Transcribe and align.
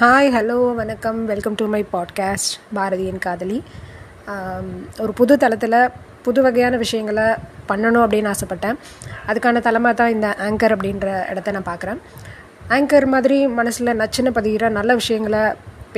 Hi 0.00 0.28
hello 0.34 0.56
வணக்கம். 0.78 1.16
Welcome 1.28 1.56
to 1.60 1.64
my 1.72 1.80
podcast 1.92 2.52
பாரதியின் 2.76 3.18
காதலி. 3.24 3.56
ஒரு 5.02 5.12
புது 5.20 5.34
தளத்தில் 5.42 5.76
புது 6.26 6.42
வகையான 6.44 6.76
விஷயங்களை 6.82 7.24
பண்ணணும் 7.70 8.04
அப்படின்னு 8.04 8.30
ஆசைப்பட்டேன். 8.34 8.78
அதுக்கான 9.28 9.62
தளமாக 9.66 9.94
தான் 10.00 10.14
இந்த 10.16 10.28
ஆங்கர் 10.46 10.74
அப்படின்ற 10.76 11.08
இடத்த 11.32 11.56
நான் 11.56 11.68
பார்க்குறேன். 11.70 12.00
ஆங்கர் 12.76 13.08
மாதிரி 13.14 13.40
மனசில் 13.58 13.96
நச்சுன்னு 14.02 14.36
பதிகிற 14.38 14.70
நல்ல 14.78 14.94
விஷயங்களை 15.02 15.42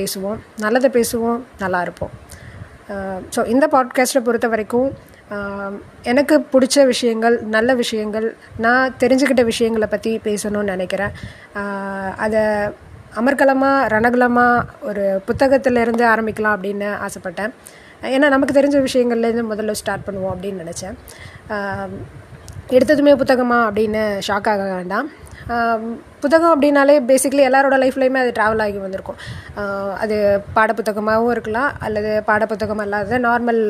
பேசுவோம். 0.01 0.41
நல்லதை 0.65 0.91
பேசுவோம் 0.99 1.39
நல்லா 1.63 1.83
இருப்போம். 1.89 2.13
ஸோ 3.37 3.41
இந்த 3.55 3.67
பாட்காஸ்ட்டை 3.77 4.27
பொறுத்த 4.29 4.49
வரைக்கும் 4.57 4.91
எனக்கு 6.11 6.37
பிடிச்ச 6.53 6.87
விஷயங்கள் 6.95 7.35
நல்ல 7.57 7.75
விஷயங்கள் 7.85 8.29
நான் 8.67 8.95
தெரிஞ்சுக்கிட்ட 9.03 9.45
விஷயங்களை 9.55 9.89
பற்றி 9.97 10.13
பேசணும்னு 10.29 10.75
நினைக்கிறேன். 10.77 11.13
அதை 12.27 12.45
அமர்கலமாக 13.19 13.87
ரணகலமாக 13.95 14.65
ஒரு 14.89 15.05
புத்தகத்திலேருந்து 15.29 16.05
ஆரம்பிக்கலாம் 16.13 16.57
அப்படின்னு 16.57 16.91
ஆசைப்பட்டேன். 17.07 17.55
ஏன்னா 18.15 18.29
நமக்கு 18.35 18.59
தெரிஞ்ச 18.59 18.77
விஷயங்கள்லேருந்து 18.89 19.51
முதல்ல 19.53 19.79
ஸ்டார்ட் 19.81 20.07
பண்ணுவோம் 20.09 20.35
அப்படின்னு 20.35 20.63
நினச்சேன். 20.65 20.97
எடுத்ததுமே 22.77 23.15
புத்தகமா 23.23 23.59
அப்படின்னு 23.71 24.05
ஷாக் 24.29 24.49
ஆக 24.53 24.63
வேண்டாம். 24.77 25.09
புத்தகம் 26.23 26.53
அப்படின்னாலே 26.55 26.95
பேசிக்கலி 27.09 27.43
எல்லாரோட 27.47 27.77
லைஃப்லையுமே 27.83 28.19
அது 28.23 28.33
ட்ராவல் 28.37 28.63
ஆகி 28.65 28.79
வந்திருக்கும். 28.83 29.19
அது 30.03 30.17
பாடப்புத்தகமாகவும் 30.57 31.33
இருக்கலாம் 31.35 31.71
அல்லது 31.87 32.11
பாடப்புத்தகம் 32.29 32.83
அல்லாத 32.85 33.19
நார்மல் 33.27 33.61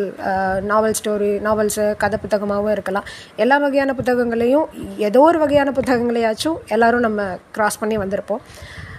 நாவல் 0.71 0.97
ஸ்டோரி 0.99 1.31
நாவல்ஸு 1.47 1.85
கதை 2.03 2.19
புத்தகமாகவும் 2.25 2.75
இருக்கலாம். 2.77 3.09
எல்லா 3.45 3.59
வகையான 3.65 3.95
புத்தகங்களையும் 4.01 4.67
ஏதோ 5.09 5.23
ஒரு 5.31 5.41
வகையான 5.45 5.73
புத்தகங்களையாச்சும் 5.79 6.59
எல்லோரும் 6.77 7.07
நம்ம 7.09 7.23
க்ராஸ் 7.59 7.81
பண்ணி 7.85 7.99
வந்திருப்போம். 8.03 8.45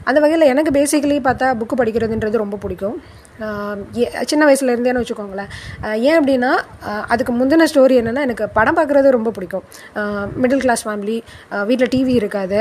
அந்த 0.04 0.20
வகையில் 0.20 0.48
எனக்கு 0.52 0.72
பேசிக்கலி 0.78 1.18
பார்த்தா 1.28 1.48
புக்கு 1.60 1.76
படிக்கிறதுன்றது 1.78 2.44
ரொம்ப 2.44 2.58
பிடிக்கும். 2.58 2.96
ஏ- 3.98 4.12
சின்ன 4.30 4.44
வயசுலேருந்தேன்னு 4.48 5.02
வச்சுக்கோங்களேன். 5.02 5.50
ஏன் 6.08 6.18
அப்படின்னா 6.22 6.50
அதுக்கு 7.14 7.32
முந்தின 7.34 7.66
ஸ்டோரி 7.72 7.96
என்னென்னா 8.02 8.22
எனக்கு 8.28 8.50
படம் 8.58 8.78
பார்க்குறது 8.78 9.10
ரொம்ப 9.18 9.32
பிடிக்கும். 9.32 9.64
மிடில் 10.42 10.64
கிளாஸ் 10.66 10.84
ஃபேமிலி 10.88 11.18
வீட்டில் 11.70 11.92
டிவி 11.96 12.14
இருக்காது. 12.22 12.60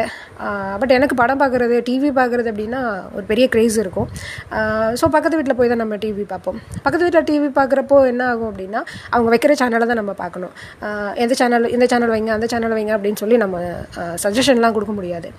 பட் 0.80 0.90
எனக்கு 0.90 1.14
படம் 1.14 1.40
பார்க்குறது 1.40 1.78
டிவி 1.88 2.10
பார்க்குறது 2.20 2.50
அப்படின்னா 2.52 2.80
ஒரு 3.14 3.24
பெரிய 3.32 3.48
க்ரேஸ் 3.54 3.78
இருக்கும். 3.84 4.08
ஸோ 5.00 5.04
பக்கத்து 5.16 5.38
வீட்டில் 5.40 5.58
போய் 5.60 5.72
தான் 5.72 5.82
நம்ம 5.84 5.96
டிவி 6.04 6.24
பார்ப்போம். 6.32 6.60
பக்கத்து 6.82 7.04
வீட்டில் 7.06 7.28
டிவி 7.30 7.50
பார்க்குறப்போ 7.58 7.98
என்ன 8.12 8.28
ஆகும் 8.28 8.50
அப்படின்னா 8.52 8.82
அவங்க 9.10 9.30
வைக்கிற 9.36 9.52
சேனலை 9.62 9.86
தான் 9.90 10.00
நம்ம 10.02 10.14
பார்க்கணும். 10.22 10.54
எந்த 11.24 11.34
சேனல் 11.42 11.68
இந்த 11.76 11.86
சேனல் 11.94 12.14
வைங்க 12.14 12.32
அந்த 12.38 12.46
சேனல் 12.54 12.76
வைங்க 12.78 12.94
அப்படின்னு 12.98 13.22
சொல்லி 13.24 13.36
நம்ம 13.44 13.62
சஜஷன்லாம் 14.24 14.76
கொடுக்க 14.78 14.94
முடியாது. 15.00 15.30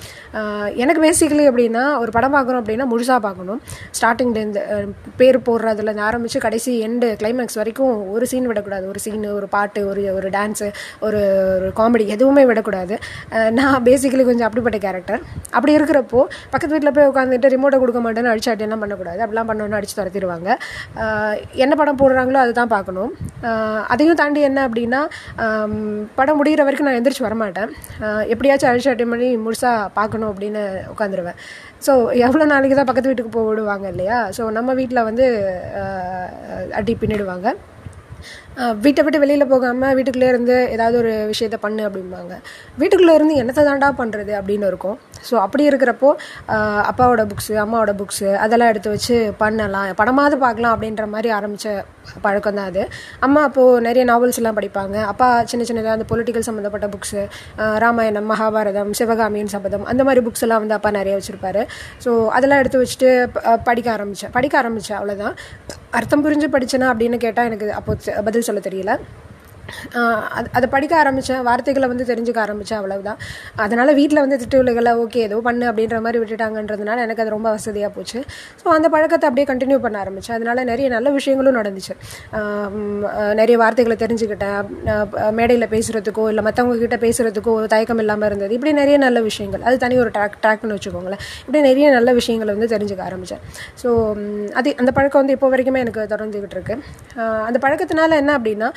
எனக்கு 0.83 1.03
பேசிக்கலி 1.07 1.47
அப்படின்னா 1.51 1.85
ஒரு 2.03 2.11
படம் 2.17 2.35
பார்க்குறோம் 2.35 2.61
அப்படின்னா 2.61 2.87
முழுசாக 2.93 3.19
பார்க்கணும். 3.27 3.59
ஸ்டார்டிங்லேருந்து 3.97 4.61
பேர் 5.19 5.39
போடுறதுலேருந்து 5.47 6.05
ஆரம்பித்து 6.09 6.39
கடைசி 6.45 6.71
எண்டு 6.87 7.07
கிளைமேக்ஸ் 7.21 7.59
வரைக்கும் 7.61 7.93
ஒரு 8.15 8.25
சீன் 8.31 8.49
விடக்கூடாது. 8.51 8.85
ஒரு 8.91 9.01
சீனு 9.05 9.29
ஒரு 9.39 9.49
பாட்டு 9.55 9.81
ஒரு 9.91 10.03
ஒரு 10.17 10.29
டான்ஸு 10.37 10.69
ஒரு 11.07 11.21
ஒரு 11.55 11.69
காமெடி 11.79 12.05
எதுவுமே 12.15 12.45
விடக்கூடாது. 12.51 12.97
நான் 13.59 13.77
பேசிக்கலி 13.89 14.25
கொஞ்சம் 14.29 14.47
அப்படிப்பட்ட 14.49 14.79
கேரக்டர் 14.85 15.21
அப்படி 15.57 15.71
இருக்கிறப்போ 15.79 16.21
பக்கத்து 16.53 16.73
வீட்டில் 16.75 16.95
போய் 16.97 17.09
உட்காந்துட்டு 17.11 17.53
ரிமோட்டை 17.55 17.79
கொடுக்க 17.83 18.01
மாட்டேன்னு 18.05 18.31
அடிச்சு 18.33 18.51
அடியெல்லாம் 18.53 18.83
பண்ணக்கூடாது. 18.83 19.19
அப்படிலாம் 19.25 19.49
பண்ணோன்னு 19.51 19.79
அடிச்சு 19.79 19.97
துரத்திடுவாங்க. 19.99 20.49
என்ன 21.63 21.73
படம் 21.81 21.99
போடுறாங்களோ 22.01 22.41
அதுதான் 22.45 22.73
பார்க்கணும். 22.75 23.11
அதையும் 23.93 24.19
தாண்டி 24.21 24.41
என்ன 24.49 24.59
அப்படின்னா 24.67 25.01
படம் 26.19 26.39
முடிகிற 26.39 26.63
வரைக்கும் 26.67 26.87
நான் 26.87 26.99
எந்திரிச்சு 26.99 27.27
வரமாட்டேன். 27.27 27.71
எப்படியாச்சும் 28.33 28.69
அடிச்சு 28.71 28.91
அட்டை 28.91 29.05
பண்ணி 29.13 29.29
முழுசாக 29.45 29.89
பார்க்கணும் 29.99 30.29
அப்படின்னு 30.31 30.61
உட்காந்துருவேன் 30.93 31.39
ஸோ 31.85 31.93
எவ்வளோ 32.27 32.45
நாளைக்கு 32.53 32.75
தான் 32.77 32.89
பக்கத்து 32.89 33.11
வீட்டுக்கு 33.11 33.35
போக 33.35 33.47
விடுவாங்க 33.49 33.85
இல்லையா? 33.93 34.17
ஸோ 34.37 34.43
நம்ம 34.57 34.73
வீட்டில் 34.79 35.07
வந்து 35.09 35.25
அடி 36.79 36.93
பின்னிடுவாங்க. 37.03 37.49
வீட்டை 38.85 39.01
விட்டு 39.05 39.21
வெளியில் 39.21 39.51
போகாமல் 39.51 39.93
வீட்டுக்குள்ளே 39.97 40.27
இருந்து 40.31 40.55
ஏதாவது 40.73 40.95
ஒரு 41.01 41.11
விஷயத்த 41.29 41.57
பண்ணு 41.63 41.81
அப்படிம்பாங்க. 41.87 42.33
வீட்டுக்குள்ளே 42.81 43.13
இருந்து 43.17 43.37
என்னத்தை 43.41 43.63
தாண்டா 43.69 43.89
பண்ணுறது 44.01 44.33
அப்படின்னு 44.39 44.65
இருக்கும். 44.71 44.97
ஸோ 45.27 45.35
அப்படி 45.45 45.63
இருக்கிறப்போ 45.69 46.09
அப்பாவோட 46.89 47.23
புக்ஸு 47.31 47.55
அம்மாவோட 47.63 47.93
புக்ஸு 48.01 48.29
அதெல்லாம் 48.43 48.71
எடுத்து 48.73 48.93
வச்சு 48.95 49.17
பண்ணலாம். 49.41 49.87
படமாவது 50.01 50.37
பார்க்கலாம் 50.45 50.75
அப்படின்ற 50.75 51.05
மாதிரி 51.15 51.31
ஆரம்பித்த 51.37 51.75
பழக்கம் 52.25 52.57
தான் 52.59 52.69
அது. 52.71 52.83
அம்மா 53.25 53.41
அப்போது 53.47 53.81
நிறைய 53.87 54.03
நாவல்ஸ் 54.11 54.39
எல்லாம் 54.41 54.57
படிப்பாங்க. 54.59 54.97
அப்பா 55.11 55.27
சின்ன 55.51 55.65
சின்னதாக 55.69 55.97
அந்த 55.97 56.07
பொலிட்டிக்கல் 56.11 56.47
சம்மந்தப்பட்ட 56.47 56.87
புக்ஸு 56.93 57.23
ராமாயணம் 57.85 58.29
மகாபாரதம் 58.33 58.91
சிவகாமியின் 58.99 59.51
சபதம் 59.55 59.85
அந்த 59.93 60.03
மாதிரி 60.09 60.23
புக்ஸ் 60.27 60.45
எல்லாம் 60.47 60.63
வந்து 60.65 60.77
அப்பா 60.77 60.91
நிறைய 60.99 61.15
வச்சுருப்பாரு. 61.19 61.63
ஸோ 62.05 62.13
அதெல்லாம் 62.37 62.61
எடுத்து 62.63 62.83
வச்சுட்டு 62.83 63.09
படிக்க 63.69 63.89
ஆரம்பித்தேன் 63.95 64.35
படிக்க 64.37 64.55
ஆரம்பித்தேன் 64.63 64.99
அவ்வளோதான் 64.99 65.35
அர்த்தம் 65.99 66.25
புரிஞ்சு 66.27 66.49
படிச்சேனா 66.55 66.89
அப்படின்னு 66.93 67.19
கேட்டால் 67.25 67.49
எனக்கு 67.51 67.69
அப்போ 67.81 67.93
பதில் 68.29 68.47
சொல்ல 68.49 68.61
தெரியல. 68.69 68.93
அது 70.37 70.47
அதை 70.57 70.67
படிக்க 70.75 70.93
ஆரம்பித்தேன் 71.01 71.41
வார்த்தைகளை 71.49 71.87
வந்து 71.91 72.05
தெரிஞ்சுக்க 72.11 72.39
ஆரம்பித்தேன் 72.45 72.79
அவ்வளவுதான். 72.79 73.19
அதனால் 73.65 73.93
வீட்டில் 73.99 74.21
வந்து 74.23 74.39
திட்டு 74.41 74.89
ஓகே 75.03 75.21
ஏதோ 75.27 75.37
பண்ணு 75.47 75.65
அப்படின்ற 75.71 75.97
மாதிரி 76.05 76.19
விட்டுட்டாங்கன்றதுனால 76.21 77.03
எனக்கு 77.05 77.23
அது 77.23 77.33
ரொம்ப 77.35 77.49
வசதியாக 77.55 77.91
போச்சு. 77.97 78.19
ஸோ 78.61 78.67
அந்த 78.77 78.87
பழக்கத்தை 78.95 79.27
அப்படியே 79.29 79.47
கண்டினியூ 79.51 79.77
பண்ண 79.85 79.97
ஆரம்பித்தேன் 80.03 80.35
அதனால் 80.37 80.61
நிறைய 80.71 80.87
நல்ல 80.95 81.09
விஷயங்களும் 81.17 81.57
நடந்துச்சு. 81.59 81.93
நிறைய 83.41 83.55
வார்த்தைகளை 83.63 83.97
தெரிஞ்சுக்கிட்டேன். 84.03 84.61
மேடையில் 85.39 85.67
பேசுகிறதுக்கோ 85.75 86.25
இல்லை 86.31 86.43
மற்றவங்க 86.47 86.77
கிட்ட 86.85 86.99
பேசுகிறதுக்கோ 87.05 87.53
ஒரு 87.59 87.67
தயக்கம் 87.75 88.01
இல்லாமல் 88.03 88.29
இருந்தது. 88.29 88.51
இப்படி 88.57 88.73
நிறைய 88.81 88.97
நல்ல 89.05 89.21
விஷயங்கள். 89.29 89.63
அது 89.69 89.77
தனி 89.85 89.97
ஒரு 90.03 90.11
ட்ராக் 90.17 90.37
ட்ராக்னு 90.45 90.75
வச்சுக்கோங்களேன். 90.77 91.23
இப்படி 91.45 91.61
நிறைய 91.69 91.87
நல்ல 91.97 92.09
விஷயங்களை 92.19 92.51
வந்து 92.57 92.69
தெரிஞ்சுக்க 92.75 93.03
ஆரம்பித்தேன் 93.09 93.41
ஸோ 93.83 93.89
அது 94.59 94.69
அந்த 94.81 94.91
பழக்கம் 94.97 95.21
வந்து 95.23 95.35
இப்போ 95.37 95.49
வரைக்குமே 95.53 95.81
எனக்கு 95.85 96.01
தொடர்ந்துக்கிட்டு 96.13 96.57
இருக்கு. 96.57 96.75
அந்த 97.47 97.57
பழக்கத்தினால 97.65 98.17
என்ன 98.21 98.31
அப்படின்னா 98.39 98.69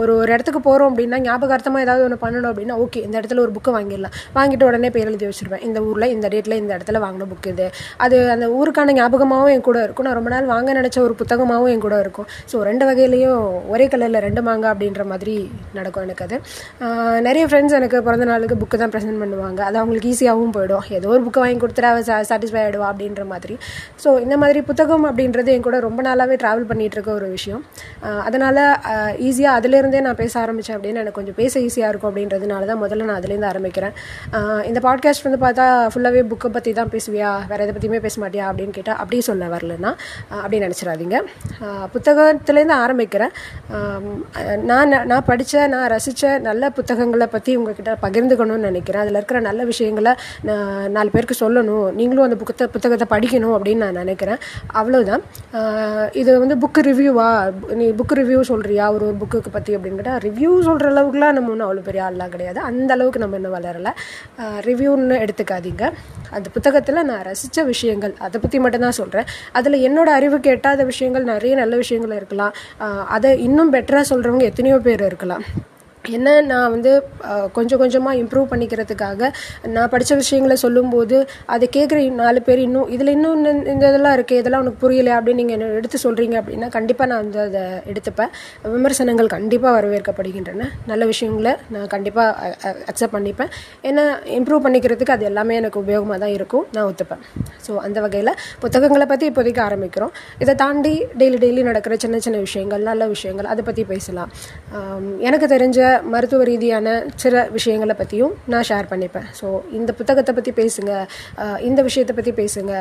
ஒரு 0.00 0.12
ஒரு 0.20 0.30
இடத்துக்கு 0.34 0.60
போகிறோம் 0.68 0.90
அப்படின்னா 0.92 1.18
ஞாபகார்த்தமாக 1.26 1.84
ஏதாவது 1.86 2.04
ஒன்று 2.06 2.18
பண்ணணும் 2.24 2.50
அப்படின்னா 2.50 2.76
ஓகே 2.84 3.00
இந்த 3.06 3.14
இடத்துல 3.20 3.42
ஒரு 3.44 3.52
புக்கு 3.56 3.70
வாங்கிடலாம். 3.76 4.14
வாங்கிட்டு 4.36 4.66
உடனே 4.68 4.90
பேர் 4.96 5.08
எழுதி 5.10 5.26
வச்சிருவேன். 5.30 5.62
இந்த 5.68 5.78
ஊரில் 5.88 6.08
இந்த 6.16 6.26
டேட்டில் 6.34 6.56
இந்த 6.62 6.72
இடத்துல 6.76 7.00
வாங்கின 7.04 7.28
புக் 7.32 7.48
இது. 7.52 7.66
அது 8.04 8.16
அந்த 8.34 8.46
ஊருக்கான 8.58 8.94
ஞாபகமாகவும் 9.00 9.52
என் 9.54 9.66
கூட 9.68 9.78
இருக்கும். 9.86 10.06
நான் 10.08 10.18
ரொம்ப 10.20 10.32
நாள் 10.34 10.50
வாங்க 10.54 10.70
நினச்ச 10.80 10.98
ஒரு 11.06 11.16
புத்தகமாகவும் 11.20 11.72
என் 11.74 11.84
கூட 11.86 11.98
இருக்கும். 12.04 12.28
ஸோ 12.52 12.56
ரெண்டு 12.70 12.86
வகையிலையும் 12.90 13.40
ஒரே 13.74 13.86
கலரில் 13.94 14.22
ரெண்டு 14.26 14.44
மாங்க 14.48 14.66
அப்படின்ற 14.72 15.04
மாதிரி 15.12 15.36
நடக்கும் 15.78 16.04
எனக்கு 16.06 16.24
அது. 16.28 16.38
நிறைய 17.28 17.44
ஃப்ரெண்ட்ஸ் 17.50 17.76
எனக்கு 17.80 17.98
பிறந்த 18.08 18.26
நாளுக்கு 18.32 18.58
புக்கு 18.62 18.76
தான் 18.82 18.92
ப்ரெசென்ட் 18.94 19.20
பண்ணுவாங்க. 19.24 19.60
அது 19.68 19.76
அவங்களுக்கு 19.82 20.10
ஈஸியாகவும் 20.14 20.54
போயிடும். 20.56 20.84
ஏதோ 20.98 21.08
ஒரு 21.16 21.22
புக்கை 21.26 21.42
வாங்கி 21.44 21.60
கொடுத்துட்டு 21.64 21.90
அவள் 21.92 22.26
சாட்டிஸ்ஃபை 22.30 22.60
ஆகிடுவா 22.64 22.88
அப்படின்ற 22.92 23.24
மாதிரி. 23.32 23.56
ஸோ 24.04 24.08
இந்த 24.24 24.36
மாதிரி 24.42 24.60
புத்தகம் 24.70 25.06
அப்படின்றது 25.10 25.52
என் 25.56 25.66
கூட 25.68 25.78
ரொம்ப 25.88 26.00
நாளாகவே 26.08 26.36
ட்ராவல் 26.42 26.68
பண்ணிகிட்டு 26.70 26.96
இருக்க 26.98 27.12
ஒரு 27.20 27.28
விஷயம். 27.36 27.62
அதனால் 28.28 28.62
ஈஸியாக 29.28 29.49
அதுலேருந்தே 29.58 30.00
நான் 30.06 30.18
பேச 30.20 30.34
ஆரம்பித்தேன் 30.40 30.76
அப்படின்னு 30.76 31.00
எனக்கு 31.02 31.18
கொஞ்சம் 31.18 31.38
பேச 31.40 31.60
ஈஸியாக 31.66 31.90
இருக்கும் 31.92 32.10
அப்படின்றதுனால 32.10 32.68
தான் 32.70 32.80
முதல்ல 32.82 33.08
நான் 33.08 33.20
அதுலேருந்து 33.20 33.48
ஆரம்பிக்கிறேன். 33.52 33.94
இந்த 34.68 34.80
பாட்காஸ்ட் 34.86 35.26
வந்து 35.26 35.40
பார்த்தா 35.44 35.66
ஃபுல்லாகவே 35.92 36.22
புக்கை 36.32 36.50
பற்றி 36.56 36.72
தான் 36.78 36.92
பேசுவியா? 36.94 37.30
வேறு 37.50 37.64
எதை 37.64 37.72
பற்றியுமே 37.76 38.00
பேச 38.06 38.14
மாட்டியா? 38.22 38.44
அப்படின்னு 38.50 38.76
கேட்டால் 38.78 38.98
அப்படியே 39.02 39.22
சொல்ல 39.28 39.46
வரலன்னா 39.54 39.92
ஆஹ் 40.32 40.42
அப்படி 40.44 40.60
நினச்சிடாதீங்க. 40.64 41.18
புத்தகத்துலேருந்து 41.94 42.76
ஆரம்பிக்கிறேன். 42.84 43.34
நான் 44.70 44.94
நான் 45.12 45.26
படித்த 45.30 45.66
நான் 45.74 45.88
ரசித்த 45.94 46.32
நல்ல 46.48 46.70
புத்தகங்களை 46.78 47.26
பற்றி 47.34 47.52
உங்ககிட்ட 47.60 47.92
பகிர்ந்துக்கணும்னு 48.06 48.66
நினைக்கிறேன். 48.68 49.02
அதில் 49.04 49.18
இருக்கிற 49.20 49.40
நல்ல 49.48 49.60
விஷயங்களை 49.70 50.12
நான் 50.48 50.90
நாலு 50.96 51.10
பேருக்கு 51.14 51.36
சொல்லணும். 51.44 51.86
நீங்களும் 52.00 52.26
அந்த 52.28 52.36
புத்தக 52.42 52.70
புத்தகத்தை 52.76 53.06
படிக்கணும் 53.14 53.54
அப்படின்னு 53.56 53.82
நான் 53.84 54.00
நினைக்கிறேன். 54.02 54.40
அவ்வளோதான் 54.80 55.22
இது 56.20 56.30
வந்து 56.42 56.56
புக்கு 56.62 56.80
ரிவ்யூவா 56.88 57.28
நீ 57.80 57.86
புக்கு 57.98 58.14
ரிவ்யூ 58.20 58.40
சொல்கிறியா 58.50 58.86
ஒரு 58.96 59.08
ஒரு 59.10 59.39
புக்குக்கு 59.40 59.56
பற்றி 59.56 59.72
அப்படின்னு 59.76 59.98
கேட்டால் 60.00 60.22
ரிவ்யூ 60.26 60.50
சொல்கிற 60.68 60.86
அளவுக்குலாம் 60.92 61.34
நம்ம 61.36 61.50
ஒன்றும் 61.52 61.66
அவ்வளோ 61.66 61.84
பெரிய 61.88 62.02
ஆள்லாம் 62.06 62.32
கிடையாது. 62.34 62.58
அந்த 62.70 62.90
அளவுக்கு 62.96 63.22
நம்ம 63.22 63.36
இன்னும் 63.40 63.54
வளரலை. 63.56 63.92
ரிவ்யூன்னு 64.68 65.16
எடுத்துக்காதீங்க. 65.24 65.84
அந்த 66.36 66.46
புத்தகத்தில் 66.56 67.06
நான் 67.10 67.24
ரசித்த 67.30 67.64
விஷயங்கள் 67.72 68.14
அதை 68.26 68.38
பற்றி 68.44 68.60
மட்டும்தான் 68.64 68.98
சொல்கிறேன் 69.00 69.28
அதில் 69.60 69.78
என்னோட 69.88 70.08
அறிவுக்கு 70.18 70.52
எட்டாத 70.56 70.84
விஷயங்கள் 70.92 71.30
நிறைய 71.32 71.54
நல்ல 71.62 71.76
விஷயங்கள் 71.82 72.16
இருக்கலாம். 72.20 72.54
அதை 73.16 73.30
இன்னும் 73.48 73.72
பெட்டராக 73.76 74.06
சொல்கிறவங்க 74.12 74.46
எத்தனையோ 74.52 74.78
பேர் 74.88 75.08
இருக்கலாம். 75.10 75.44
என்ன 76.08 76.40
நான் 76.40 76.70
வந்து 76.70 77.02
கொஞ்சம் 77.52 77.78
கொஞ்சமாக 77.78 78.16
இம்ப்ரூவ் 78.16 78.46
பண்ணிக்கிறதுக்காக 78.50 79.32
நான் 79.66 79.88
படித்த 79.88 80.14
விஷயங்களை 80.14 80.56
சொல்லும்போது 80.56 81.28
அதை 81.46 81.68
கேட்குற 81.76 82.10
நாலு 82.10 82.42
பேர் 82.42 82.58
இன்னும் 82.58 82.88
இதில் 82.88 83.06
இன்னும் 83.06 83.44
இந்த- 83.44 83.70
இந்த 83.70 83.88
இதெல்லாம் 83.88 84.16
இருக்குது 84.18 84.32
இதெல்லாம் 84.32 84.60
உனக்கு 84.60 84.90
புரியலை 84.90 85.10
அப்படின்னு 85.16 85.34
நீங்கள் 85.34 85.58
என்ன 85.58 85.72
எடுத்து 85.72 85.98
சொல்கிறீங்க 86.02 86.36
அப்படின்னா 86.42 86.68
கண்டிப்பாக 86.68 87.12
நான் 87.12 87.30
வந்து 87.30 87.40
அதை 87.40 87.60
எடுத்துப்பேன். 87.60 88.28
விமர்சனங்கள் 88.62 89.26
கண்டிப்பாக 89.26 89.80
வரவேற்கப்படுகின்றன. 89.80 90.68
நல்ல 90.86 91.04
விஷயங்களை 91.04 91.56
நான் 91.70 91.86
கண்டிப்பாக 91.86 92.56
அக்செப்ட் 92.62 93.14
பண்ணிப்பேன். 93.16 93.50
ஏன்னா 93.82 94.04
இம்ப்ரூவ் 94.38 94.64
பண்ணிக்கிறதுக்கு 94.64 95.10
அது 95.10 95.24
எல்லாமே 95.24 95.56
எனக்கு 95.56 95.80
உபயோகமாக 95.80 96.18
தான் 96.18 96.28
இருக்கும். 96.28 96.66
நான் 96.72 96.94
ஒத்துப்பேன். 96.94 97.22
ஸோ 97.68 97.76
அந்த 97.76 98.00
வகையில் 98.00 98.34
புத்தகங்களை 98.58 99.06
பற்றி 99.06 99.30
இப்போதைக்கு 99.30 99.62
ஆரம்பிக்கிறோம். 99.68 100.10
இதை 100.38 100.54
தாண்டி 100.54 101.04
டெய்லி 101.18 101.38
டெய்லி 101.44 101.62
நடக்கிற 101.62 101.96
சின்ன 101.98 102.18
சின்ன 102.18 102.38
விஷயங்கள் 102.38 102.82
நல்ல 102.82 103.06
விஷயங்கள் 103.06 103.44
அதை 103.44 103.64
பற்றி 103.64 103.84
பேசலாம். 103.84 104.30
எனக்கு 105.18 105.46
தெரிஞ்ச 105.46 105.89
மருத்துவ 106.12 106.44
ரீதியான 106.50 106.88
சில 107.22 107.42
விஷயங்களை 107.56 107.94
பற்றியும் 108.00 108.34
நான் 108.52 108.66
ஷேர் 108.70 108.90
பண்ணிப்பேன். 108.92 109.26
ஸோ 109.40 109.46
இந்த 109.78 109.90
புத்தகத்தை 110.00 110.34
பற்றி 110.38 110.52
பேசுங்க. 110.60 110.92
இந்த 111.68 111.80
விஷயத்தை 111.88 112.14
பற்றி 112.18 112.34
பேசுங்க. 112.40 112.72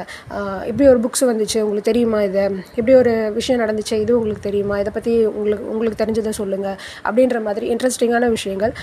இப்படி 0.69 0.87
ஒரு 0.93 0.99
புக்ஸ் 1.05 1.25
வந்துச்சு 1.31 1.59
உங்களுக்கு 1.65 1.89
தெரியுமா 1.91 2.21
இது? 2.29 2.45
இப்படி 2.79 2.93
ஒரு 3.01 3.13
விஷயம் 3.37 3.61
நடந்துச்சு 3.63 3.95
இது 4.03 4.13
உங்களுக்கு 4.19 4.43
தெரியுமா? 4.49 4.77
இதை 4.83 4.93
பற்றி 4.97 5.13
உங்களுக்கு 5.39 5.67
உங்களுக்கு 5.73 6.01
தெரிஞ்சதை 6.03 6.33
சொல்லுங்கள் 6.41 6.77
அப்படின்ற 7.07 7.39
மாதிரி 7.47 7.67
இன்ட்ரெஸ்டிங்கான 7.73 8.29
விஷயங்கள். 8.37 8.73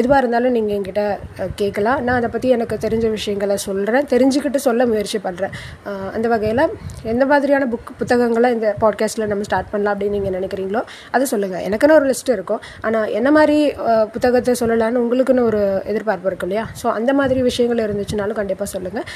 எதுவாக 0.00 0.20
இருந்தாலும் 0.22 0.54
நீங்கள் 0.58 0.76
என்கிட்ட 0.78 1.04
கேட்கலாம். 1.62 2.00
நான் 2.06 2.18
அதை 2.20 2.30
பற்றி 2.36 2.48
எனக்கு 2.56 2.78
தெரிஞ்ச 2.86 3.06
விஷயங்களை 3.18 3.58
சொல்கிறேன் 3.66 4.08
தெரிஞ்சுக்கிட்டு 4.14 4.60
சொல்ல 4.68 4.86
முயற்சி 4.92 5.20
பண்ணுறேன் 5.26 5.54
அந்த 6.16 6.26
வகையில் 6.34 6.64
எந்த 7.12 7.24
மாதிரியான 7.32 7.66
புக் 7.72 7.90
புத்தகங்களை 8.00 8.48
இந்த 8.56 8.68
பாட்காஸ்ட்டில் 8.82 9.30
நம்ம 9.30 9.44
ஸ்டார்ட் 9.48 9.70
பண்ணலாம் 9.72 9.94
அப்படின்னு 9.94 10.16
நீங்கள் 10.18 10.36
நினைக்கிறீங்களோ 10.38 10.82
அதை 11.14 11.24
சொல்லுங்கள் 11.32 11.64
எனக்குன்னு 11.68 11.96
ஒரு 11.98 12.06
லிஸ்ட் 12.10 12.32
இருக்கும். 12.36 12.62
ஆனால் 12.86 13.08
என்ன 13.18 13.28
மாதிரி 13.36 13.58
புத்தகத்தை 14.14 14.54
சொல்லலாம்னு 14.60 15.02
உங்களுக்குன்னு 15.04 15.46
ஒரு 15.50 15.60
எதிர்பார்ப்பு 15.92 16.28
இருக்கு 16.30 16.46
இல்லையா? 16.48 16.64
ஸோ 16.80 16.86
அந்த 16.98 17.12
மாதிரி 17.20 17.42
விஷயங்கள் 17.50 17.84
இருந்துச்சுனாலும் 17.86 18.40
கண்டிப்பாக 18.40 18.70
சொல்லுங்கள் 18.74 19.06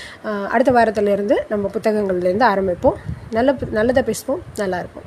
அடுத்த 0.54 0.72
வாரத்துலேருந்து 0.78 1.38
நம்ம 1.52 1.70
புத்தகங்கள்லேருந்து 1.76 2.48
ஆரம்பிப்போம். 2.52 2.98
நல்ல 3.38 3.56
நல்லதை 3.78 4.04
பேசுவோம். 4.10 4.44
நல்லாயிருக்கும் 4.62 5.03